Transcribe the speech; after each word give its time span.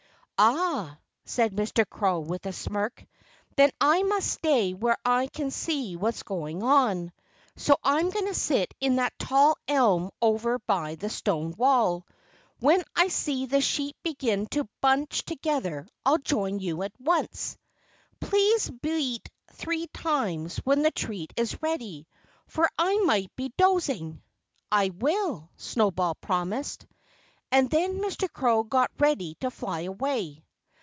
"Ah!" 0.43 0.97
said 1.23 1.53
Mr. 1.53 1.87
Crow 1.87 2.21
with 2.21 2.47
a 2.47 2.51
smirk. 2.51 3.05
"Then 3.57 3.69
I 3.79 4.01
must 4.01 4.25
stay 4.27 4.73
where 4.73 4.97
I 5.05 5.27
can 5.27 5.51
see 5.51 5.95
what's 5.95 6.23
going 6.23 6.63
on. 6.63 7.11
So 7.57 7.77
I'm 7.83 8.09
going 8.09 8.25
to 8.25 8.33
sit 8.33 8.73
in 8.79 8.95
that 8.95 9.13
tall 9.19 9.55
elm 9.67 10.09
over 10.19 10.57
by 10.57 10.95
the 10.95 11.11
stone 11.11 11.53
wall. 11.59 12.07
When 12.59 12.83
I 12.95 13.09
see 13.09 13.45
the 13.45 13.61
sheep 13.61 13.95
begin 14.01 14.47
to 14.47 14.67
bunch 14.81 15.23
together 15.25 15.87
I'll 16.07 16.17
join 16.17 16.57
you 16.57 16.81
at 16.81 16.99
once.... 16.99 17.55
Please 18.19 18.67
bleat 18.67 19.29
three 19.51 19.85
times 19.93 20.57
when 20.65 20.81
the 20.81 20.89
treat 20.89 21.33
is 21.37 21.61
ready, 21.61 22.07
for 22.47 22.67
I 22.79 22.97
might 23.01 23.29
be 23.35 23.53
dozing." 23.59 24.23
"I 24.71 24.89
will," 24.89 25.51
Snowball 25.57 26.15
promised. 26.15 26.87
And 27.53 27.69
then 27.69 27.99
Mr. 27.99 28.31
Crow 28.31 28.63
got 28.63 28.91
ready 28.97 29.35
to 29.41 29.51
fly 29.51 29.81
away. 29.81 30.45